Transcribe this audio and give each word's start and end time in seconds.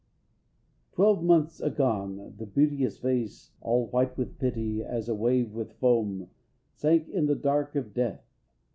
Twelve 0.93 1.23
months 1.23 1.61
agone 1.61 2.33
The 2.37 2.47
beauteous 2.47 2.97
face, 2.97 3.51
all 3.61 3.85
white 3.89 4.17
with 4.17 4.39
pity 4.39 4.83
as 4.83 5.07
A 5.07 5.13
wave 5.13 5.53
with 5.53 5.73
foam, 5.73 6.31
sank 6.73 7.07
in 7.09 7.27
the 7.27 7.35
dusk 7.35 7.75
of 7.75 7.93
death. 7.93 8.25